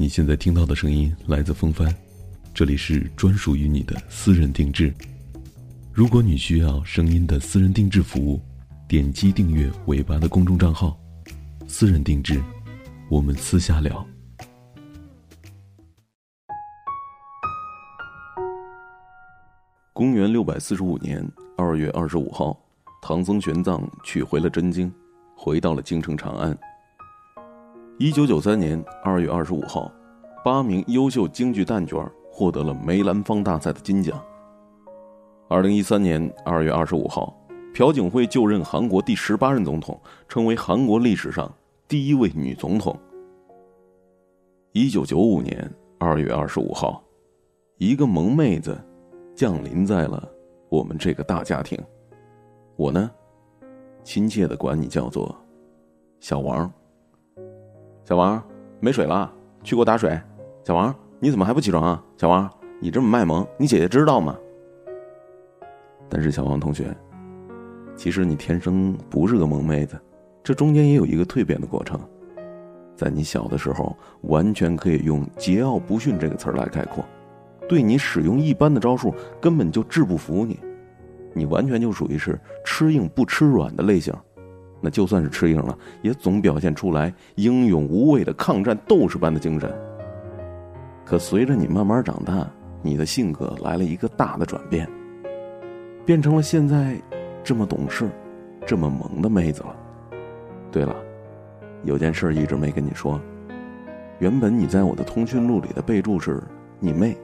[0.00, 1.94] 你现在听到的声音来自风帆，
[2.54, 4.90] 这里是专属于你的私人定制。
[5.92, 8.40] 如果你需要声音的私人定制服务，
[8.88, 10.98] 点击订阅尾巴的公众账号，
[11.68, 12.42] 私人定制，
[13.10, 14.02] 我们私下聊。
[19.92, 21.22] 公元六百四十五年
[21.58, 22.58] 二月二十五号，
[23.02, 24.90] 唐僧玄奘取回了真经，
[25.36, 26.58] 回到了京城长安。
[28.00, 29.92] 一九九三年二月二十五号，
[30.42, 34.18] 八名优秀京剧旦角获得了梅兰芳大赛的金奖。
[35.50, 37.38] 二零一三年二月二十五号，
[37.74, 41.54] 朴槿惠就任韩国第十八任总统，成为韩国历史上
[41.86, 42.98] 第一位女总统。
[44.72, 47.04] 一九九五年二月二十五号，
[47.76, 48.82] 一个萌妹子
[49.34, 50.26] 降临在了
[50.70, 51.78] 我们这个大家庭，
[52.76, 53.10] 我呢，
[54.02, 55.36] 亲切的管你叫做
[56.18, 56.72] 小王。
[58.10, 58.42] 小王，
[58.80, 59.32] 没水了，
[59.62, 60.20] 去给我打水。
[60.64, 62.04] 小王，你怎么还不起床啊？
[62.16, 62.50] 小王，
[62.80, 64.36] 你这么卖萌，你姐姐知道吗？
[66.08, 66.92] 但是小王同学，
[67.94, 69.96] 其实你天生不是个萌妹子，
[70.42, 72.00] 这中间也有一个蜕变的过程。
[72.96, 77.04] 在你小的时候，完全可以用“桀骜不驯”这个词儿来概括。
[77.68, 80.58] 对你使用一般的招数，根本就治不服你。
[81.32, 84.12] 你完全就属于是吃硬不吃软的类型。
[84.80, 89.72] 那就算是吃硬了，也总表现出来英勇无畏的抗战斗士般的精神。
[91.04, 92.48] 可随着你慢慢长大，
[92.82, 94.88] 你的性格来了一个大的转变，
[96.06, 97.00] 变成了现在
[97.42, 98.08] 这么懂事、
[98.64, 99.76] 这么萌的妹子了。
[100.70, 100.94] 对了，
[101.82, 103.20] 有件事一直没跟你说，
[104.18, 106.42] 原本你在我的通讯录里的备注是
[106.78, 107.16] “你妹”，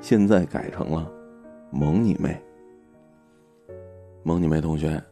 [0.00, 1.10] 现在改成了
[1.70, 2.40] “萌你妹”。
[4.22, 5.02] 萌你妹同学，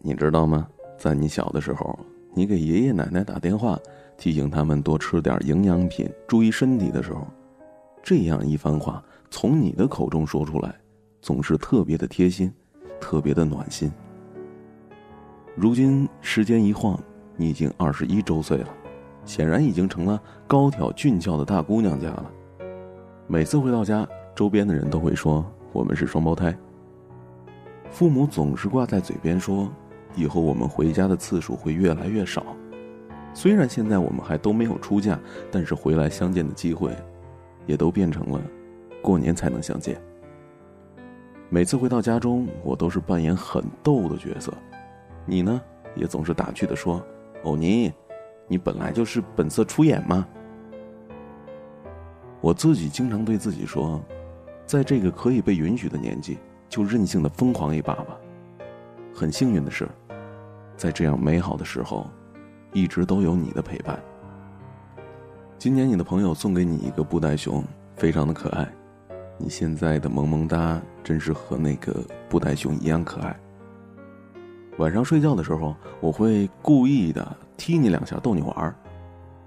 [0.00, 0.68] 你知道吗？
[0.98, 1.96] 在你小的时候，
[2.34, 3.78] 你给爷爷奶奶打电话，
[4.16, 7.24] 提醒他们多吃点营养品，注意身体的时候，
[8.02, 10.74] 这样一番话从你的口中说出来，
[11.22, 12.52] 总是特别的贴心，
[13.00, 13.90] 特别的暖心。
[15.54, 16.98] 如今时间一晃，
[17.36, 18.68] 你已经二十一周岁了，
[19.24, 22.30] 显然已经成了高挑俊俏的大姑娘家了。
[23.28, 24.04] 每次回到家，
[24.34, 26.52] 周边的人都会说我们是双胞胎。
[27.88, 29.70] 父母总是挂在嘴边说。
[30.18, 32.44] 以后我们回家的次数会越来越少，
[33.32, 35.16] 虽然现在我们还都没有出嫁，
[35.48, 36.90] 但是回来相见的机会，
[37.66, 38.42] 也都变成了
[39.00, 39.96] 过年才能相见。
[41.48, 44.52] 每次回到家中，我都是扮演很逗的角色，
[45.24, 45.62] 你呢，
[45.94, 47.00] 也总是打趣的说
[47.44, 47.92] ：“欧尼，
[48.48, 50.26] 你本来就是本色出演嘛？”
[52.42, 54.02] 我自己经常对自己说，
[54.66, 58.18] 在这个可以被允许的年纪，就任性的疯狂一把吧。
[59.14, 59.88] 很幸运的是。
[60.78, 62.08] 在这样美好的时候，
[62.72, 64.00] 一直都有你的陪伴。
[65.58, 67.64] 今年你的朋友送给你一个布袋熊，
[67.96, 68.72] 非常的可爱。
[69.36, 73.36] 你现在的萌萌哒真是和那个布袋熊一样可爱。
[74.76, 78.72] 晚上睡觉的时候，我会故意的踢你两下逗你玩儿，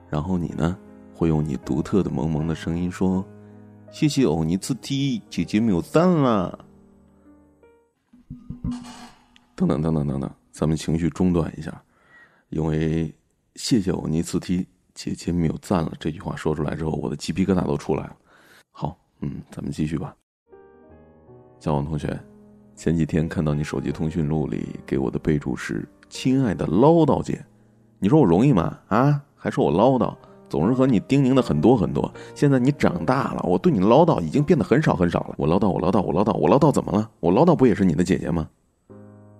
[0.09, 0.77] 然后你呢，
[1.15, 3.25] 会用你独特的萌萌的声音说
[3.89, 6.65] ：“谢谢欧尼次踢，姐姐没有赞了。”
[9.55, 10.29] 等等等等等等。
[10.51, 11.81] 咱们情绪中断一下，
[12.49, 13.13] 因为
[13.55, 18.15] 谢谢欧尼斯提姐姐没有赞了这句话说出来之后，我的鸡皮疙瘩都出来了。
[18.71, 20.13] 好，嗯，咱们继续吧。
[21.59, 22.19] 小王同学，
[22.75, 27.43] 前几天看到你手机通讯录里给我的备注是“亲爱的唠叨姐”，
[27.97, 28.77] 你说我容易吗？
[28.89, 30.15] 啊，还说我唠叨，
[30.49, 32.13] 总是和你叮咛的很多很多。
[32.35, 35.35] 现在你长大了，我对你唠叨已经变得很少很少了。
[35.37, 37.09] 我唠叨，我唠叨，我唠叨，我唠叨怎么了？
[37.21, 38.49] 我唠叨不也是你的姐姐吗？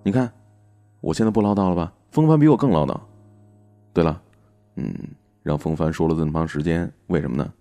[0.02, 0.32] 你看。
[1.02, 1.92] 我现在不唠叨了吧？
[2.12, 2.98] 风帆比我更唠叨。
[3.92, 4.22] 对了，
[4.76, 4.94] 嗯，
[5.42, 7.52] 让风帆说了这么长时间，为什么呢？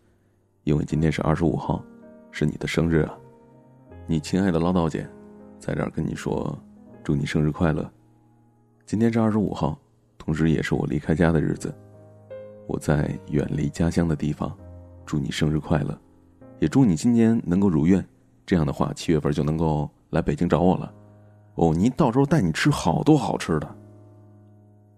[0.64, 1.84] 因为今天是二十五号，
[2.30, 3.18] 是你的生日啊！
[4.06, 5.10] 你亲爱的唠叨姐，
[5.58, 6.56] 在这儿跟你说，
[7.04, 7.92] 祝你生日快乐。
[8.86, 9.76] 今天是二十五号，
[10.20, 11.74] 同时也是我离开家的日子。
[12.68, 14.56] 我在远离家乡的地方，
[15.04, 16.00] 祝你生日快乐，
[16.60, 18.06] 也祝你今年能够如愿。
[18.46, 20.94] 这样的话，七月份就能够来北京找我了。
[21.62, 23.76] 欧尼到时候带你吃好多好吃的。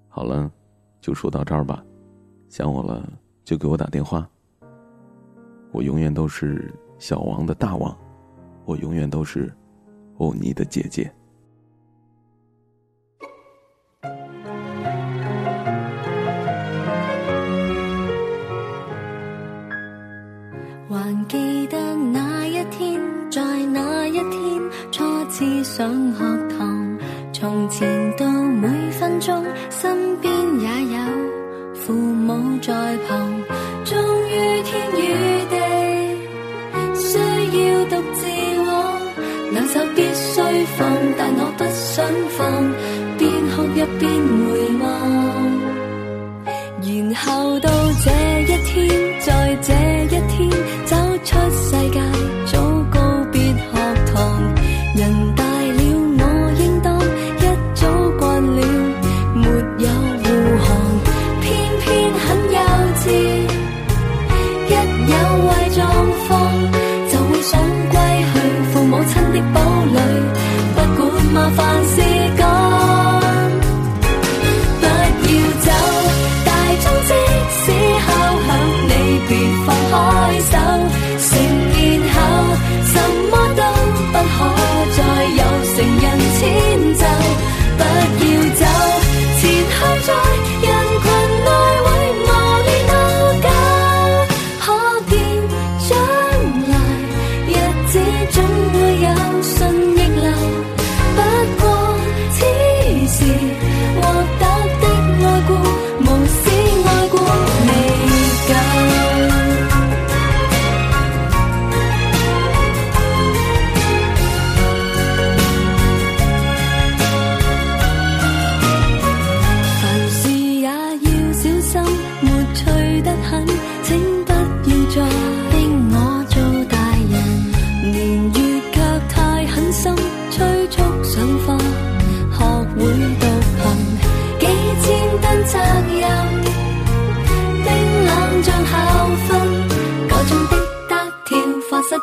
[0.08, 0.50] 好了，
[1.02, 1.84] 就说到这儿吧。
[2.48, 3.06] 想我了
[3.44, 4.26] 就给我打电话。
[5.74, 7.94] 我永远都是小王的大王，
[8.64, 9.54] 我永远都是
[10.20, 11.14] 欧尼的姐姐。
[29.20, 31.00] 中身边也有
[31.74, 32.74] 父母在
[33.08, 33.44] 旁
[33.84, 33.98] 终
[34.30, 35.02] 于天与
[35.50, 35.56] 地
[36.96, 38.22] 需要独自
[38.66, 38.72] 往
[39.52, 40.42] 两手必须
[40.78, 40.88] 放
[41.18, 42.40] 但我不想放
[43.18, 44.12] 边哭泣边
[44.48, 44.52] 回
[44.84, 44.84] 望。
[46.84, 47.70] 然后到
[48.04, 48.12] 这
[48.42, 49.74] 一天在这
[50.06, 50.63] 一天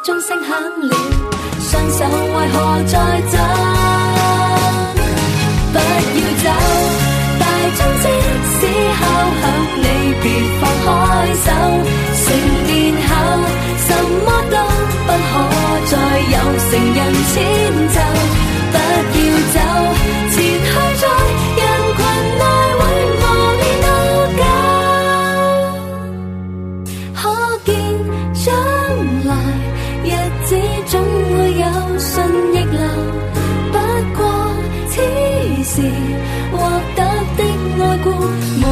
[0.02, 0.96] 钟声响了，
[1.60, 3.69] 双手为何在走？
[35.70, 35.80] 时
[36.50, 36.58] 获
[36.96, 37.04] 得
[37.36, 37.44] 的
[37.84, 38.69] 爱过。